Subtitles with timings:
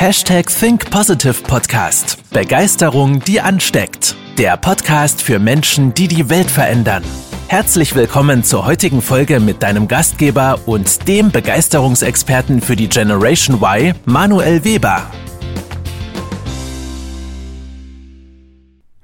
[0.00, 2.22] Hashtag Think Positive Podcast.
[2.30, 4.14] Begeisterung, die ansteckt.
[4.38, 7.02] Der Podcast für Menschen, die die Welt verändern.
[7.48, 13.92] Herzlich willkommen zur heutigen Folge mit deinem Gastgeber und dem Begeisterungsexperten für die Generation Y,
[14.04, 15.10] Manuel Weber.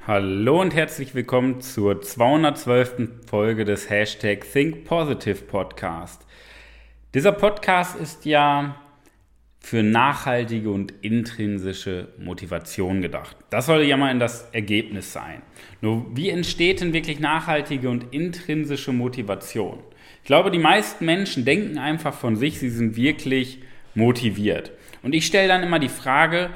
[0.07, 3.09] Hallo und herzlich willkommen zur 212.
[3.29, 6.25] Folge des Hashtag Think Positive Podcast.
[7.15, 8.77] Dieser Podcast ist ja
[9.65, 13.35] für nachhaltige und intrinsische Motivation gedacht.
[13.49, 15.41] Das soll ja mal in das Ergebnis sein.
[15.81, 19.79] Nur wie entsteht denn wirklich nachhaltige und intrinsische Motivation?
[20.21, 23.63] Ich glaube, die meisten Menschen denken einfach von sich, sie sind wirklich
[23.95, 24.71] motiviert.
[25.03, 26.51] Und ich stelle dann immer die Frage,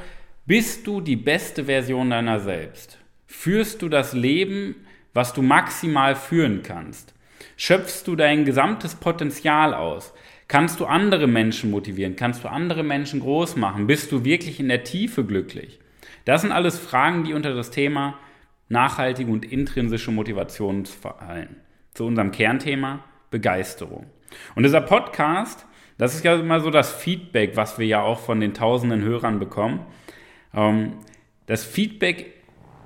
[0.45, 2.99] bist du die beste Version deiner selbst?
[3.27, 4.75] Führst du das Leben,
[5.15, 7.15] was du maximal führen kannst?
[7.57, 10.13] Schöpfst du dein gesamtes Potenzial aus?
[10.49, 12.17] Kannst du andere Menschen motivieren?
[12.17, 13.87] Kannst du andere Menschen groß machen?
[13.87, 15.79] Bist du wirklich in der Tiefe glücklich?
[16.25, 18.19] Das sind alles Fragen, die unter das Thema
[18.71, 21.57] nachhaltige und intrinsische Motivation fallen.
[21.93, 24.07] Zu unserem Kernthema Begeisterung.
[24.55, 25.67] Und dieser Podcast,
[25.99, 29.39] das ist ja immer so das Feedback, was wir ja auch von den tausenden Hörern
[29.39, 29.81] bekommen.
[30.55, 30.95] Ähm,
[31.47, 32.33] das Feedback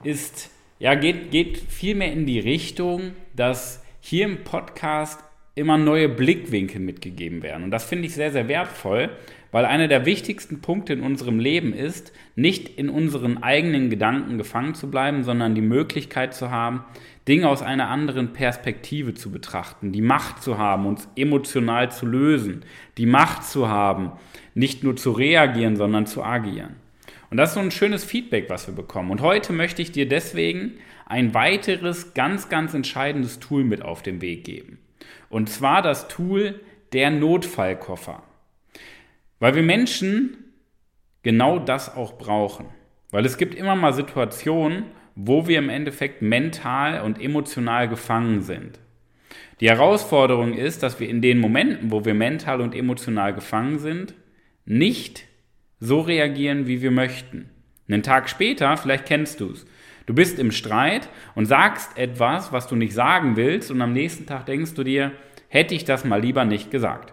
[0.03, 5.23] ist, ja, geht, geht vielmehr in die Richtung, dass hier im Podcast
[5.55, 7.65] immer neue Blickwinkel mitgegeben werden.
[7.65, 9.11] Und das finde ich sehr, sehr wertvoll,
[9.51, 14.75] weil einer der wichtigsten Punkte in unserem Leben ist, nicht in unseren eigenen Gedanken gefangen
[14.75, 16.85] zu bleiben, sondern die Möglichkeit zu haben,
[17.29, 22.65] Dinge aus einer anderen Perspektive zu betrachten, die Macht zu haben, uns emotional zu lösen,
[22.97, 24.13] die Macht zu haben,
[24.55, 26.77] nicht nur zu reagieren, sondern zu agieren.
[27.31, 29.11] Und das ist so ein schönes Feedback, was wir bekommen.
[29.11, 30.73] Und heute möchte ich dir deswegen
[31.07, 34.79] ein weiteres, ganz, ganz entscheidendes Tool mit auf den Weg geben.
[35.29, 36.61] Und zwar das Tool
[36.93, 38.23] der Notfallkoffer.
[39.39, 40.37] Weil wir Menschen
[41.23, 42.67] genau das auch brauchen.
[43.11, 48.79] Weil es gibt immer mal Situationen, wo wir im Endeffekt mental und emotional gefangen sind.
[49.61, 54.15] Die Herausforderung ist, dass wir in den Momenten, wo wir mental und emotional gefangen sind,
[54.65, 55.25] nicht
[55.79, 57.51] so reagieren, wie wir möchten.
[57.89, 59.67] Einen Tag später, vielleicht kennst du es,
[60.07, 64.27] Du bist im Streit und sagst etwas, was du nicht sagen willst, und am nächsten
[64.27, 65.13] Tag denkst du dir,
[65.49, 67.13] hätte ich das mal lieber nicht gesagt.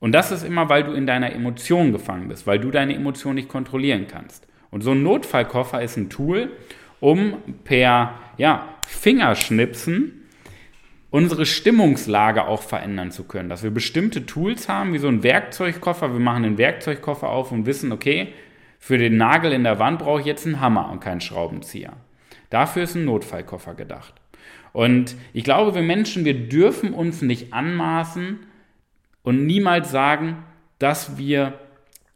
[0.00, 3.36] Und das ist immer, weil du in deiner Emotion gefangen bist, weil du deine Emotion
[3.36, 4.48] nicht kontrollieren kannst.
[4.70, 6.50] Und so ein Notfallkoffer ist ein Tool,
[6.98, 10.22] um per ja, Fingerschnipsen
[11.10, 13.50] unsere Stimmungslage auch verändern zu können.
[13.50, 16.12] Dass wir bestimmte Tools haben, wie so ein Werkzeugkoffer.
[16.12, 18.32] Wir machen den Werkzeugkoffer auf und wissen, okay,
[18.82, 21.92] für den Nagel in der Wand brauche ich jetzt einen Hammer und keinen Schraubenzieher.
[22.50, 24.12] Dafür ist ein Notfallkoffer gedacht.
[24.72, 28.40] Und ich glaube, wir Menschen, wir dürfen uns nicht anmaßen
[29.22, 30.42] und niemals sagen,
[30.80, 31.60] dass wir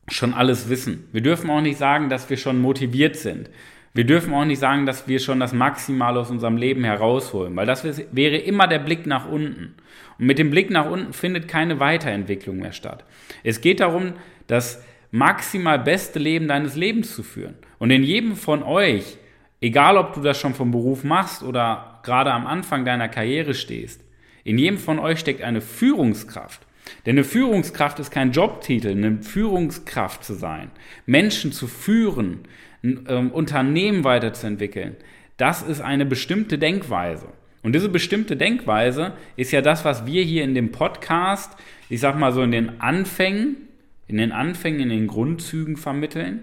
[0.08, 1.08] schon alles wissen.
[1.12, 3.48] Wir dürfen auch nicht sagen, dass wir schon motiviert sind.
[3.94, 7.66] Wir dürfen auch nicht sagen, dass wir schon das Maximale aus unserem Leben herausholen, weil
[7.66, 9.76] das wäre immer der Blick nach unten.
[10.18, 13.04] Und mit dem Blick nach unten findet keine Weiterentwicklung mehr statt.
[13.44, 14.14] Es geht darum,
[14.48, 14.82] dass
[15.16, 17.54] maximal beste Leben deines Lebens zu führen.
[17.78, 19.16] Und in jedem von euch,
[19.60, 24.02] egal ob du das schon vom Beruf machst oder gerade am Anfang deiner Karriere stehst,
[24.44, 26.60] in jedem von euch steckt eine Führungskraft.
[27.04, 30.70] Denn eine Führungskraft ist kein Jobtitel, eine Führungskraft zu sein,
[31.06, 32.40] Menschen zu führen,
[32.84, 34.96] ein ähm, Unternehmen weiterzuentwickeln.
[35.36, 37.28] Das ist eine bestimmte Denkweise.
[37.62, 41.56] Und diese bestimmte Denkweise ist ja das, was wir hier in dem Podcast,
[41.88, 43.56] ich sag mal so in den Anfängen
[44.06, 46.42] in den Anfängen, in den Grundzügen vermitteln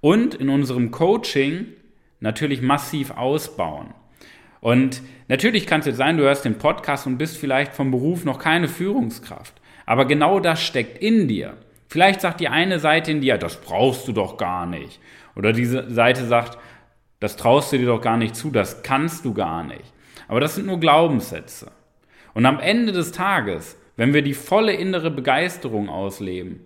[0.00, 1.66] und in unserem Coaching
[2.20, 3.94] natürlich massiv ausbauen.
[4.60, 8.24] Und natürlich kann es jetzt sein, du hörst den Podcast und bist vielleicht vom Beruf
[8.24, 9.54] noch keine Führungskraft.
[9.86, 11.58] Aber genau das steckt in dir.
[11.88, 15.00] Vielleicht sagt die eine Seite in dir, das brauchst du doch gar nicht.
[15.36, 16.58] Oder diese Seite sagt,
[17.20, 19.92] das traust du dir doch gar nicht zu, das kannst du gar nicht.
[20.28, 21.70] Aber das sind nur Glaubenssätze.
[22.32, 26.60] Und am Ende des Tages, wenn wir die volle innere Begeisterung ausleben,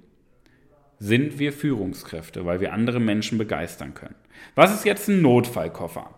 [0.99, 4.17] sind wir Führungskräfte, weil wir andere Menschen begeistern können.
[4.55, 6.11] Was ist jetzt ein Notfallkoffer?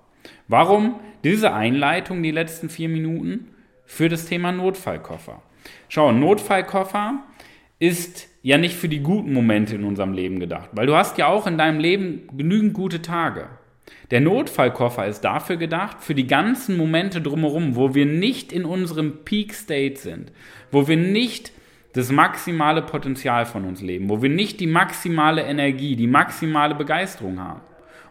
[0.48, 3.48] Warum diese Einleitung, die letzten vier Minuten,
[3.84, 5.42] für das Thema Notfallkoffer?
[5.88, 7.24] Schau, Notfallkoffer
[7.78, 11.26] ist ja nicht für die guten Momente in unserem Leben gedacht, weil du hast ja
[11.26, 13.48] auch in deinem Leben genügend gute Tage.
[14.10, 19.24] Der Notfallkoffer ist dafür gedacht, für die ganzen Momente drumherum, wo wir nicht in unserem
[19.24, 20.32] Peak State sind,
[20.70, 21.52] wo wir nicht
[21.92, 27.40] das maximale Potenzial von uns leben, wo wir nicht die maximale Energie, die maximale Begeisterung
[27.40, 27.60] haben.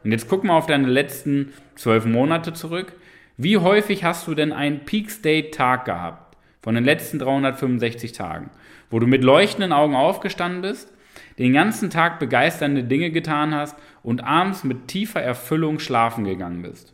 [0.04, 2.94] Und jetzt guck mal auf deine letzten zwölf Monate zurück.
[3.38, 8.50] Wie häufig hast du denn einen Peak State Tag gehabt von den letzten 365 Tagen,
[8.90, 10.94] wo du mit leuchtenden Augen aufgestanden bist,
[11.38, 16.94] den ganzen Tag begeisternde Dinge getan hast und abends mit tiefer Erfüllung schlafen gegangen bist.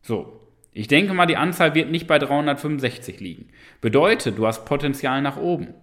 [0.00, 0.41] So,
[0.72, 3.48] ich denke mal, die Anzahl wird nicht bei 365 liegen.
[3.80, 5.74] Bedeutet, du hast Potenzial nach oben.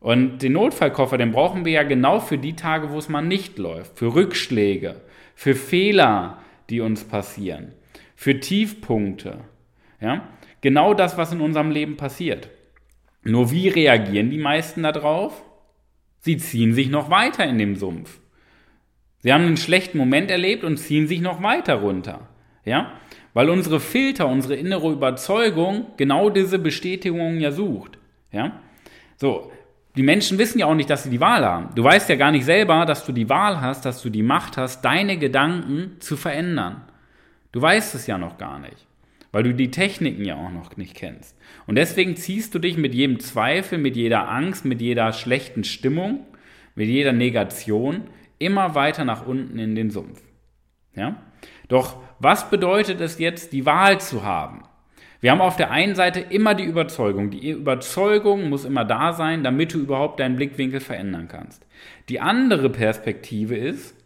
[0.00, 3.56] Und den Notfallkoffer, den brauchen wir ja genau für die Tage, wo es mal nicht
[3.56, 5.00] läuft, für Rückschläge,
[5.34, 6.38] für Fehler,
[6.68, 7.72] die uns passieren,
[8.16, 9.38] für Tiefpunkte.
[10.00, 10.28] Ja?
[10.60, 12.50] Genau das, was in unserem Leben passiert.
[13.22, 15.42] Nur wie reagieren die meisten darauf?
[16.20, 18.18] Sie ziehen sich noch weiter in dem Sumpf.
[19.20, 22.28] Sie haben einen schlechten Moment erlebt und ziehen sich noch weiter runter.
[22.64, 22.92] Ja?
[23.34, 27.98] Weil unsere Filter, unsere innere Überzeugung genau diese Bestätigung ja sucht.
[28.32, 28.60] Ja?
[29.16, 29.52] So,
[29.96, 31.74] die Menschen wissen ja auch nicht, dass sie die Wahl haben.
[31.74, 34.56] Du weißt ja gar nicht selber, dass du die Wahl hast, dass du die Macht
[34.56, 36.82] hast, deine Gedanken zu verändern.
[37.52, 38.86] Du weißt es ja noch gar nicht,
[39.30, 41.36] weil du die Techniken ja auch noch nicht kennst.
[41.66, 46.26] Und deswegen ziehst du dich mit jedem Zweifel, mit jeder Angst, mit jeder schlechten Stimmung,
[46.74, 48.02] mit jeder Negation
[48.38, 50.20] immer weiter nach unten in den Sumpf.
[50.96, 51.16] Ja?
[51.68, 54.62] Doch was bedeutet es jetzt, die Wahl zu haben?
[55.20, 57.30] Wir haben auf der einen Seite immer die Überzeugung.
[57.30, 61.64] Die Überzeugung muss immer da sein, damit du überhaupt deinen Blickwinkel verändern kannst.
[62.10, 63.96] Die andere Perspektive ist,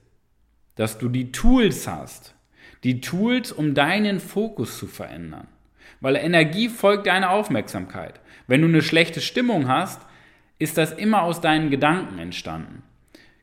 [0.77, 2.37] dass du die Tools hast.
[2.85, 5.49] Die Tools, um deinen Fokus zu verändern.
[6.01, 8.21] Weil Energie folgt deiner Aufmerksamkeit.
[8.47, 10.01] Wenn du eine schlechte Stimmung hast,
[10.61, 12.85] ist das immer aus deinen Gedanken entstanden.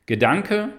[0.06, 0.70] Gedanke,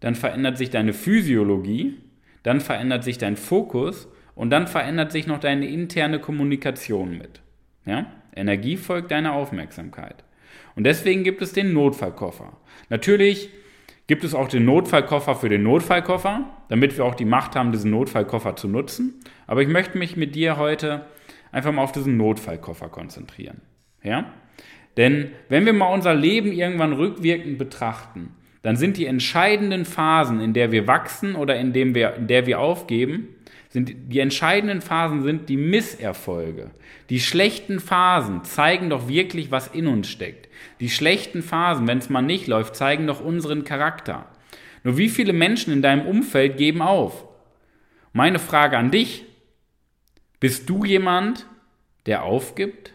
[0.00, 1.98] dann verändert sich deine Physiologie,
[2.42, 7.40] dann verändert sich dein Fokus und dann verändert sich noch deine interne Kommunikation mit.
[7.84, 8.06] Ja?
[8.34, 10.24] Energie folgt deiner Aufmerksamkeit.
[10.76, 12.56] Und deswegen gibt es den Notfallkoffer.
[12.88, 13.50] Natürlich
[14.06, 17.90] gibt es auch den Notfallkoffer für den Notfallkoffer, damit wir auch die Macht haben, diesen
[17.90, 19.20] Notfallkoffer zu nutzen.
[19.46, 21.06] Aber ich möchte mich mit dir heute
[21.52, 23.60] einfach mal auf diesen Notfallkoffer konzentrieren.
[24.02, 24.32] Ja?
[24.96, 30.52] Denn wenn wir mal unser Leben irgendwann rückwirkend betrachten, dann sind die entscheidenden Phasen, in
[30.52, 33.28] der wir wachsen oder in, dem wir, in der wir aufgeben,
[33.70, 36.72] sind die entscheidenden Phasen sind die Misserfolge.
[37.08, 40.48] Die schlechten Phasen zeigen doch wirklich, was in uns steckt.
[40.80, 44.26] Die schlechten Phasen, wenn es mal nicht läuft, zeigen doch unseren Charakter.
[44.82, 47.24] Nur wie viele Menschen in deinem Umfeld geben auf?
[48.12, 49.24] Meine Frage an dich,
[50.40, 51.46] bist du jemand,
[52.06, 52.92] der aufgibt?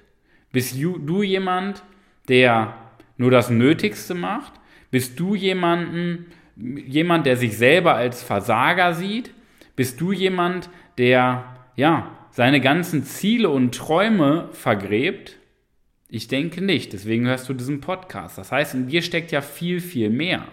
[0.52, 1.84] Bist du jemand,
[2.28, 2.76] der
[3.18, 4.55] nur das Nötigste macht?
[4.96, 9.32] Bist du jemanden, jemand, der sich selber als Versager sieht?
[9.76, 15.36] Bist du jemand, der ja seine ganzen Ziele und Träume vergräbt?
[16.08, 16.94] Ich denke nicht.
[16.94, 18.38] Deswegen hörst du diesen Podcast.
[18.38, 20.48] Das heißt, in dir steckt ja viel, viel mehr.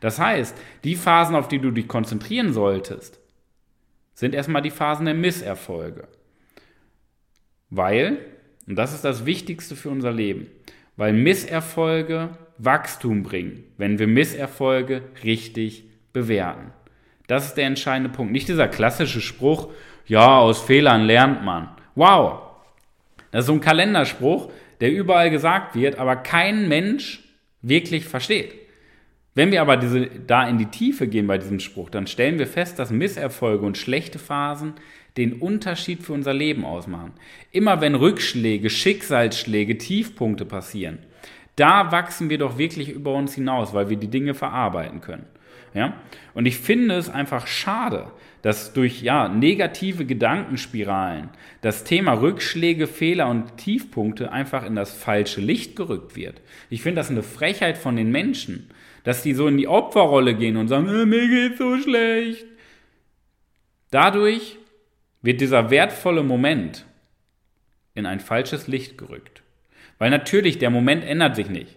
[0.00, 3.20] Das heißt, die Phasen, auf die du dich konzentrieren solltest,
[4.14, 6.08] sind erstmal die Phasen der Misserfolge.
[7.70, 8.18] Weil,
[8.66, 10.48] und das ist das Wichtigste für unser Leben,
[10.96, 16.72] weil Misserfolge Wachstum bringen, wenn wir Misserfolge richtig bewerten.
[17.26, 18.32] Das ist der entscheidende Punkt.
[18.32, 19.68] Nicht dieser klassische Spruch,
[20.06, 21.68] ja, aus Fehlern lernt man.
[21.94, 22.42] Wow.
[23.30, 24.50] Das ist so ein Kalenderspruch,
[24.80, 27.24] der überall gesagt wird, aber kein Mensch
[27.62, 28.54] wirklich versteht.
[29.34, 32.46] Wenn wir aber diese, da in die Tiefe gehen bei diesem Spruch, dann stellen wir
[32.46, 34.74] fest, dass Misserfolge und schlechte Phasen
[35.16, 37.12] den Unterschied für unser Leben ausmachen.
[37.52, 40.98] Immer wenn Rückschläge, Schicksalsschläge, Tiefpunkte passieren,
[41.56, 45.26] da wachsen wir doch wirklich über uns hinaus, weil wir die Dinge verarbeiten können.
[45.74, 45.94] Ja?
[46.34, 51.30] Und ich finde es einfach schade, dass durch ja, negative Gedankenspiralen
[51.62, 56.40] das Thema Rückschläge, Fehler und Tiefpunkte einfach in das falsche Licht gerückt wird.
[56.70, 58.70] Ich finde das eine Frechheit von den Menschen,
[59.04, 62.46] dass die so in die Opferrolle gehen und sagen, äh, mir geht's so schlecht.
[63.90, 64.58] Dadurch
[65.22, 66.86] wird dieser wertvolle Moment
[67.94, 69.42] in ein falsches Licht gerückt.
[69.98, 71.76] Weil natürlich, der Moment ändert sich nicht.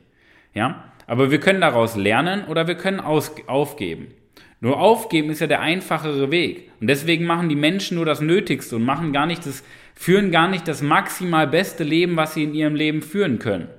[0.53, 0.91] Ja?
[1.07, 4.13] Aber wir können daraus lernen oder wir können aus, aufgeben.
[4.61, 6.69] Nur aufgeben ist ja der einfachere Weg.
[6.81, 9.63] Und deswegen machen die Menschen nur das Nötigste und machen gar nicht das,
[9.95, 13.69] führen gar nicht das maximal beste Leben, was sie in ihrem Leben führen können.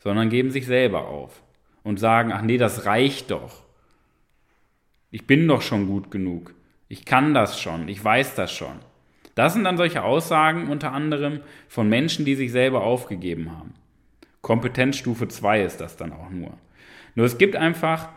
[0.00, 1.42] Sondern geben sich selber auf
[1.84, 3.62] und sagen, ach nee, das reicht doch.
[5.10, 6.54] Ich bin doch schon gut genug.
[6.88, 7.88] Ich kann das schon.
[7.88, 8.80] Ich weiß das schon.
[9.38, 13.72] Das sind dann solche Aussagen unter anderem von Menschen, die sich selber aufgegeben haben.
[14.40, 16.54] Kompetenzstufe 2 ist das dann auch nur.
[17.14, 18.08] Nur es gibt einfach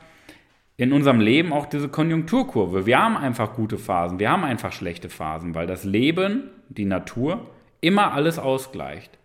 [0.77, 2.87] in unserem Leben auch diese Konjunkturkurve.
[2.87, 7.51] Wir haben einfach gute Phasen, wir haben einfach schlechte Phasen, weil das Leben, die Natur,
[7.81, 9.19] immer alles ausgleicht.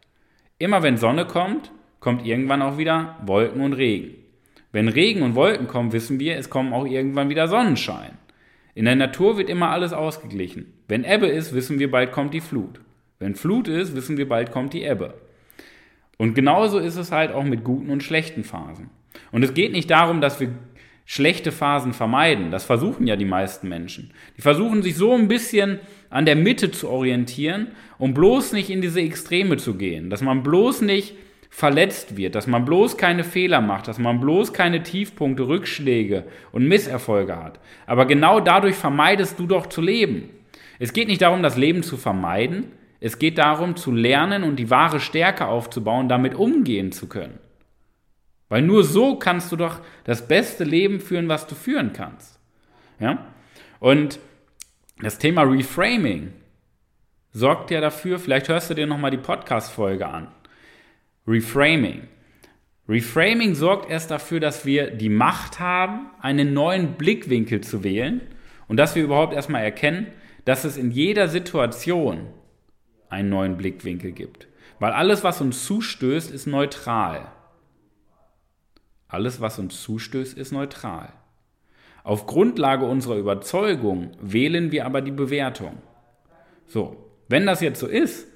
[0.58, 4.16] Immer wenn Sonne kommt, kommt irgendwann auch wieder Wolken und Regen.
[4.70, 8.18] Wenn Regen und Wolken kommen, wissen wir, es kommen auch irgendwann wieder Sonnenschein.
[8.74, 10.75] In der Natur wird immer alles ausgeglichen.
[10.88, 12.80] Wenn Ebbe ist, wissen wir, bald kommt die Flut.
[13.18, 15.14] Wenn Flut ist, wissen wir, bald kommt die Ebbe.
[16.18, 18.90] Und genauso ist es halt auch mit guten und schlechten Phasen.
[19.32, 20.50] Und es geht nicht darum, dass wir
[21.04, 22.50] schlechte Phasen vermeiden.
[22.50, 24.10] Das versuchen ja die meisten Menschen.
[24.36, 25.78] Die versuchen sich so ein bisschen
[26.10, 30.10] an der Mitte zu orientieren, um bloß nicht in diese Extreme zu gehen.
[30.10, 31.14] Dass man bloß nicht
[31.48, 36.68] verletzt wird, dass man bloß keine Fehler macht, dass man bloß keine Tiefpunkte, Rückschläge und
[36.68, 37.60] Misserfolge hat.
[37.86, 40.28] Aber genau dadurch vermeidest du doch zu leben.
[40.78, 44.70] Es geht nicht darum, das Leben zu vermeiden, es geht darum, zu lernen und die
[44.70, 47.38] wahre Stärke aufzubauen, damit umgehen zu können.
[48.48, 52.38] Weil nur so kannst du doch das beste Leben führen, was du führen kannst.
[53.00, 53.26] Ja?
[53.80, 54.18] Und
[55.00, 56.32] das Thema Reframing
[57.32, 60.28] sorgt ja dafür, vielleicht hörst du dir nochmal die Podcast-Folge an.
[61.26, 62.08] Reframing.
[62.88, 68.20] Reframing sorgt erst dafür, dass wir die Macht haben, einen neuen Blickwinkel zu wählen
[68.68, 70.06] und dass wir überhaupt erstmal erkennen,
[70.46, 72.28] dass es in jeder Situation
[73.10, 74.46] einen neuen Blickwinkel gibt.
[74.78, 77.26] Weil alles, was uns zustößt, ist neutral.
[79.08, 81.12] Alles, was uns zustößt, ist neutral.
[82.04, 85.78] Auf Grundlage unserer Überzeugung wählen wir aber die Bewertung.
[86.68, 86.96] So,
[87.28, 88.28] wenn das jetzt so ist,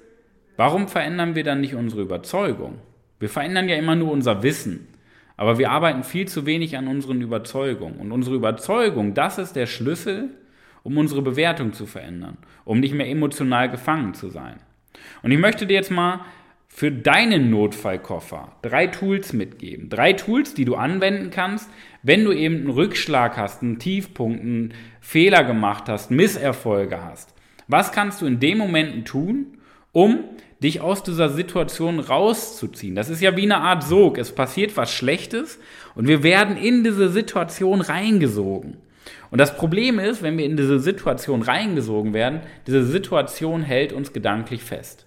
[0.57, 2.79] warum verändern wir dann nicht unsere Überzeugung?
[3.19, 4.87] Wir verändern ja immer nur unser Wissen,
[5.37, 7.99] aber wir arbeiten viel zu wenig an unseren Überzeugungen.
[8.01, 10.29] Und unsere Überzeugung, das ist der Schlüssel,
[10.83, 14.57] um unsere Bewertung zu verändern, um nicht mehr emotional gefangen zu sein.
[15.23, 16.21] Und ich möchte dir jetzt mal
[16.73, 19.89] für deinen Notfallkoffer drei Tools mitgeben.
[19.89, 21.69] Drei Tools, die du anwenden kannst,
[22.01, 27.33] wenn du eben einen Rückschlag hast, einen Tiefpunkt, einen Fehler gemacht hast, Misserfolge hast.
[27.67, 29.57] Was kannst du in dem Momenten tun,
[29.91, 30.23] um
[30.63, 32.95] dich aus dieser Situation rauszuziehen?
[32.95, 34.17] Das ist ja wie eine Art Sog.
[34.17, 35.59] Es passiert was Schlechtes
[35.93, 38.77] und wir werden in diese Situation reingesogen.
[39.29, 44.13] Und das Problem ist, wenn wir in diese Situation reingesogen werden, diese Situation hält uns
[44.13, 45.05] gedanklich fest.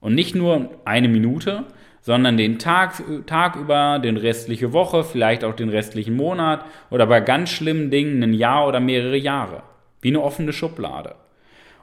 [0.00, 1.64] Und nicht nur eine Minute,
[2.00, 7.20] sondern den Tag, Tag über, den restliche Woche, vielleicht auch den restlichen Monat oder bei
[7.20, 9.64] ganz schlimmen Dingen ein Jahr oder mehrere Jahre.
[10.00, 11.16] Wie eine offene Schublade.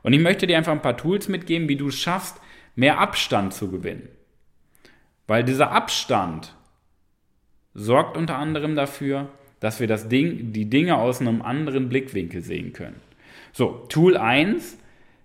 [0.01, 2.39] Und ich möchte dir einfach ein paar Tools mitgeben, wie du es schaffst,
[2.75, 4.08] mehr Abstand zu gewinnen.
[5.27, 6.55] Weil dieser Abstand
[7.74, 9.27] sorgt unter anderem dafür,
[9.63, 13.00] dass wir das Ding, die Dinge aus einem anderen Blickwinkel sehen können.
[13.53, 14.77] So, Tool 1.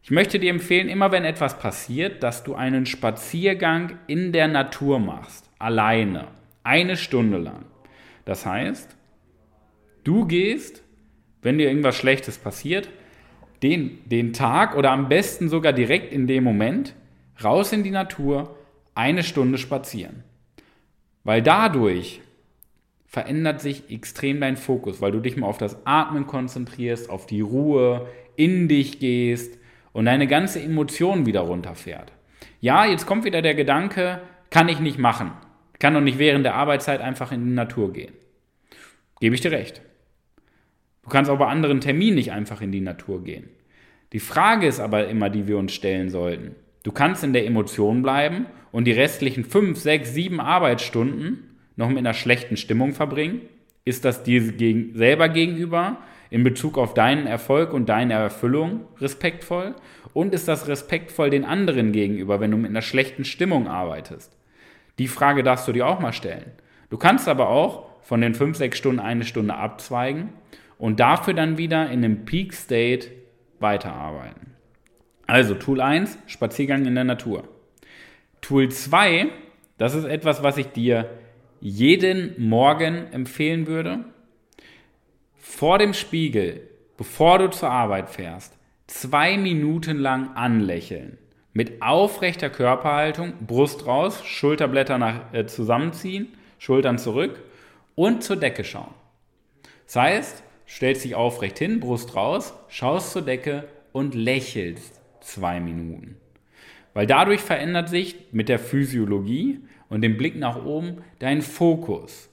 [0.05, 5.01] Ich möchte dir empfehlen, immer wenn etwas passiert, dass du einen Spaziergang in der Natur
[5.01, 5.51] machst.
[5.59, 6.29] Alleine.
[6.63, 7.65] Eine Stunde lang.
[8.27, 8.95] Das heißt,
[10.05, 10.85] du gehst,
[11.43, 12.89] wenn dir irgendwas Schlechtes passiert,
[13.65, 16.95] den, den Tag oder am besten sogar direkt in dem Moment
[17.43, 18.57] raus in die Natur,
[18.95, 20.23] eine Stunde spazieren.
[21.25, 22.21] Weil dadurch
[23.09, 27.41] verändert sich extrem dein Fokus, weil du dich mal auf das Atmen konzentrierst, auf die
[27.41, 29.59] Ruhe, in dich gehst
[29.93, 32.13] und deine ganze Emotion wieder runterfährt.
[32.61, 35.33] Ja, jetzt kommt wieder der Gedanke, kann ich nicht machen.
[35.79, 38.13] Kann doch nicht während der Arbeitszeit einfach in die Natur gehen.
[39.21, 39.81] Gebe ich dir recht.
[41.03, 43.49] Du kannst auch bei anderen Terminen nicht einfach in die Natur gehen.
[44.13, 46.55] Die Frage ist aber immer, die wir uns stellen sollten.
[46.83, 51.48] Du kannst in der Emotion bleiben und die restlichen fünf, sechs, sieben Arbeitsstunden
[51.79, 53.41] noch mit einer schlechten Stimmung verbringen?
[53.85, 59.75] Ist das dir gegen, selber gegenüber in Bezug auf deinen Erfolg und deine Erfüllung respektvoll?
[60.13, 64.37] Und ist das respektvoll den anderen gegenüber, wenn du mit einer schlechten Stimmung arbeitest?
[64.99, 66.51] Die Frage darfst du dir auch mal stellen.
[66.91, 70.31] Du kannst aber auch von den 5, 6 Stunden eine Stunde abzweigen
[70.79, 73.09] und dafür dann wieder in einem Peak State
[73.61, 74.55] weiterarbeiten.
[75.27, 77.45] Also Tool 1, Spaziergang in der Natur.
[78.41, 79.29] Tool 2,
[79.77, 81.09] das ist etwas, was ich dir
[81.61, 84.05] jeden Morgen empfehlen würde,
[85.37, 91.19] vor dem Spiegel, bevor du zur Arbeit fährst, zwei Minuten lang anlächeln.
[91.53, 97.41] Mit aufrechter Körperhaltung, Brust raus, Schulterblätter nach, äh, zusammenziehen, Schultern zurück
[97.95, 98.95] und zur Decke schauen.
[99.87, 106.17] Das heißt, stellst dich aufrecht hin, Brust raus, schaust zur Decke und lächelst zwei Minuten.
[106.99, 112.29] Weil dadurch verändert sich mit der Physiologie und dem Blick nach oben dein Fokus.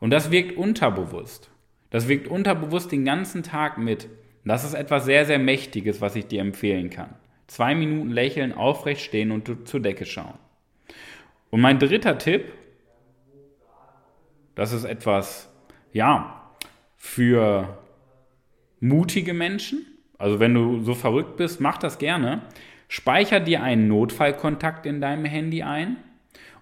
[0.00, 1.48] Und das wirkt unterbewusst.
[1.90, 4.08] Das wirkt unterbewusst den ganzen Tag mit.
[4.44, 7.14] Das ist etwas sehr, sehr Mächtiges, was ich dir empfehlen kann.
[7.46, 10.40] Zwei Minuten lächeln, aufrecht stehen und zur Decke schauen.
[11.50, 12.52] Und mein dritter Tipp,
[14.56, 15.48] das ist etwas,
[15.92, 16.50] ja,
[16.96, 17.78] für
[18.80, 19.86] mutige Menschen.
[20.18, 22.42] Also wenn du so verrückt bist, mach das gerne.
[22.88, 25.96] Speicher dir einen Notfallkontakt in deinem Handy ein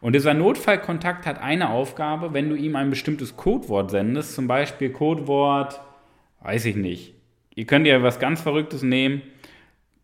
[0.03, 4.91] und dieser Notfallkontakt hat eine Aufgabe, wenn du ihm ein bestimmtes Codewort sendest, zum Beispiel
[4.91, 5.81] Codewort,
[6.41, 7.15] weiß ich nicht.
[7.55, 9.23] Ihr könnt ja was ganz Verrücktes nehmen.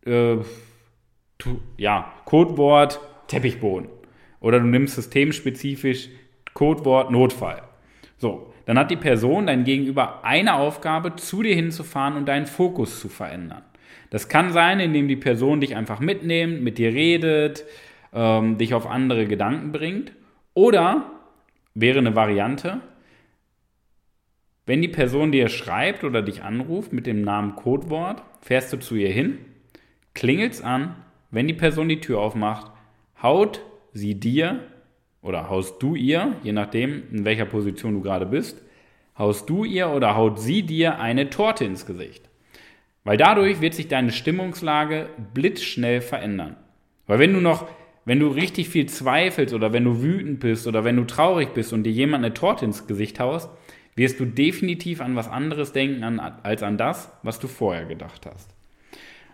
[0.05, 0.37] Äh,
[1.37, 3.89] tu, ja, Codewort Teppichboden.
[4.39, 6.07] Oder du nimmst systemspezifisch
[6.53, 7.61] Codewort Notfall.
[8.17, 13.01] So, dann hat die Person, dein Gegenüber, eine Aufgabe, zu dir hinzufahren und deinen Fokus
[13.01, 13.63] zu verändern.
[14.09, 17.65] Das kann sein, indem die Person dich einfach mitnimmt, mit dir redet,
[18.13, 20.13] ähm, dich auf andere Gedanken bringt.
[20.53, 21.11] Oder
[21.75, 22.81] wäre eine Variante,
[24.65, 28.95] wenn die Person dir schreibt oder dich anruft mit dem Namen Codewort, fährst du zu
[28.95, 29.39] ihr hin,
[30.13, 30.95] klingelt's an,
[31.31, 32.71] wenn die Person die Tür aufmacht,
[33.21, 33.61] haut
[33.93, 34.59] sie dir
[35.21, 38.61] oder haust du ihr, je nachdem, in welcher Position du gerade bist,
[39.17, 42.28] haust du ihr oder haut sie dir eine Torte ins Gesicht.
[43.03, 46.57] Weil dadurch wird sich deine Stimmungslage blitzschnell verändern.
[47.07, 47.67] Weil wenn du noch,
[48.05, 51.73] wenn du richtig viel zweifelst oder wenn du wütend bist oder wenn du traurig bist
[51.73, 53.49] und dir jemand eine Torte ins Gesicht haust,
[53.95, 58.25] wirst du definitiv an was anderes denken an, als an das, was du vorher gedacht
[58.25, 58.49] hast.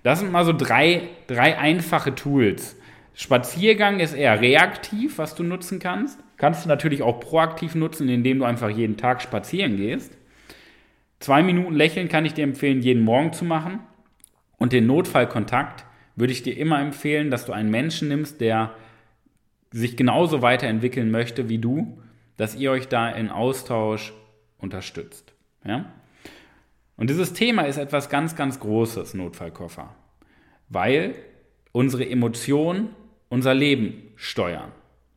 [0.04, 2.78] Das sind mal so drei, drei einfache Tools,
[3.18, 6.20] Spaziergang ist eher reaktiv, was du nutzen kannst.
[6.36, 10.18] Kannst du natürlich auch proaktiv nutzen, indem du einfach jeden Tag spazieren gehst.
[11.20, 13.80] Zwei Minuten Lächeln kann ich dir empfehlen, jeden Morgen zu machen.
[14.58, 18.74] Und den Notfallkontakt würde ich dir immer empfehlen, dass du einen Menschen nimmst, der
[19.72, 22.02] sich genauso weiterentwickeln möchte wie du,
[22.38, 24.14] dass ihr euch da in Austausch
[24.58, 25.34] unterstützt.
[25.66, 25.92] Ja?
[26.98, 29.94] Und dieses Thema ist etwas ganz, ganz Großes, Notfallkoffer,
[30.70, 31.16] weil
[31.72, 32.90] unsere Emotionen
[33.28, 34.72] unser Leben steuern.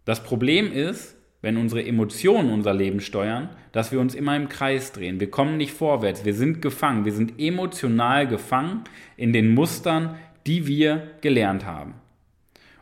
[0.05, 4.93] Das Problem ist, wenn unsere Emotionen unser Leben steuern, dass wir uns immer im Kreis
[4.93, 5.21] drehen.
[5.21, 8.83] Wir kommen nicht vorwärts, wir sind gefangen, wir sind emotional gefangen
[9.17, 10.17] in den Mustern,
[10.47, 11.95] die wir gelernt haben.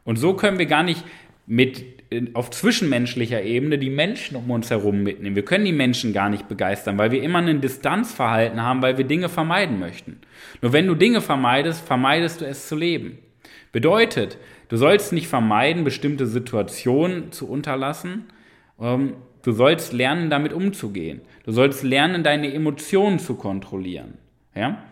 [0.05, 1.05] Und so können wir gar nicht
[1.47, 1.85] mit
[2.35, 5.35] auf zwischenmenschlicher Ebene die Menschen um uns herum mitnehmen.
[5.35, 9.05] Wir können die Menschen gar nicht begeistern, weil wir immer ein Distanzverhalten haben, weil wir
[9.05, 10.21] Dinge vermeiden möchten.
[10.63, 13.19] Nur wenn du Dinge vermeidest, vermeidest du es zu leben.
[13.73, 18.25] Bedeutet, Du sollst nicht vermeiden, bestimmte Situationen zu unterlassen.
[18.81, 21.21] Ähm, du sollst lernen, damit umzugehen.
[21.45, 24.15] Du sollst lernen, deine Emotionen zu kontrollieren.
[24.55, 24.83] Ja?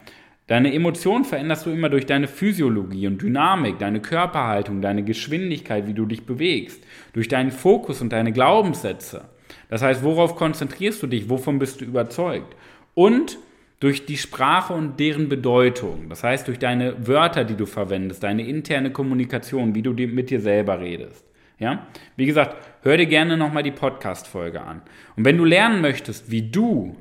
[0.46, 5.94] Deine Emotionen veränderst du immer durch deine Physiologie und Dynamik, deine Körperhaltung, deine Geschwindigkeit, wie
[5.94, 9.22] du dich bewegst, durch deinen Fokus und deine Glaubenssätze.
[9.70, 11.30] Das heißt, worauf konzentrierst du dich?
[11.30, 12.54] Wovon bist du überzeugt?
[12.94, 13.38] Und
[13.80, 18.46] durch die Sprache und deren Bedeutung, das heißt durch deine Wörter, die du verwendest, deine
[18.46, 21.24] interne Kommunikation, wie du mit dir selber redest.
[21.58, 21.86] Ja?
[22.16, 24.82] Wie gesagt, hör dir gerne nochmal die Podcast-Folge an.
[25.16, 26.96] Und wenn du lernen möchtest, wie du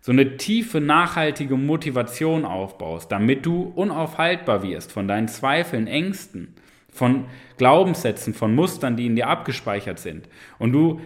[0.00, 6.54] so eine tiefe, nachhaltige Motivation aufbaust, damit du unaufhaltbar wirst von deinen Zweifeln, Ängsten,
[6.90, 7.26] von
[7.58, 11.00] Glaubenssätzen, von Mustern, die in dir abgespeichert sind und du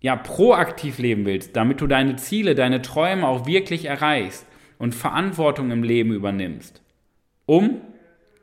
[0.00, 4.46] ja proaktiv leben willst, damit du deine Ziele, deine Träume auch wirklich erreichst,
[4.80, 6.82] und Verantwortung im Leben übernimmst,
[7.44, 7.82] um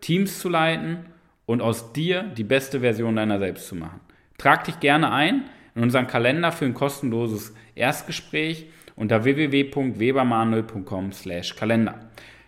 [0.01, 1.07] Teams zu leiten
[1.47, 4.01] und aus dir die beste Version deiner selbst zu machen.
[4.37, 11.95] Trag dich gerne ein in unseren Kalender für ein kostenloses Erstgespräch unter www.webermanuel.com/kalender.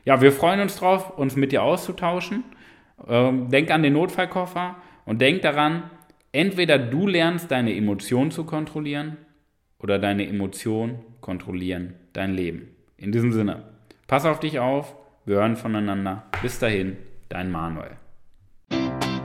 [0.05, 2.43] Ja, wir freuen uns drauf, uns mit dir auszutauschen.
[3.07, 5.89] Ähm, denk an den Notfallkoffer und denk daran,
[6.31, 9.17] entweder du lernst deine Emotionen zu kontrollieren
[9.79, 12.75] oder deine Emotionen kontrollieren dein Leben.
[12.97, 13.63] In diesem Sinne.
[14.07, 16.23] Pass auf dich auf, wir hören voneinander.
[16.41, 16.97] Bis dahin,
[17.29, 17.91] dein Manuel.